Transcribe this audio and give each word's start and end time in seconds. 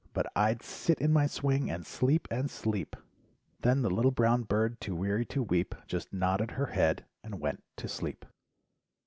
But 0.13 0.25
I'd 0.35 0.63
sit 0.63 0.99
in 0.99 1.13
my 1.13 1.27
swing 1.27 1.69
and 1.69 1.85
sleep 1.85 2.27
and 2.31 2.49
sleep—•" 2.49 2.99
Then 3.61 3.83
the 3.83 3.89
little 3.91 4.09
brown 4.09 4.41
bird 4.41 4.81
too 4.81 4.95
weary 4.95 5.25
to 5.27 5.43
weep 5.43 5.75
Just 5.85 6.11
nodded 6.11 6.49
her 6.57 6.65
head 6.73 7.05
and 7.23 7.39
went 7.39 7.63
to 7.75 7.87
sleep. 7.87 8.25